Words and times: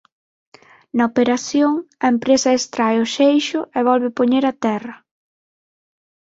Na 0.95 1.03
operación, 1.11 1.73
a 2.03 2.05
empresa 2.13 2.55
extrae 2.57 2.97
o 3.05 3.11
seixo 3.17 3.59
e 3.77 3.79
volve 3.89 4.09
poñer 4.17 4.43
a 4.47 4.53
terra. 4.65 4.95